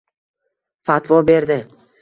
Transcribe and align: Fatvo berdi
Fatvo 0.89 1.21
berdi 1.31 1.63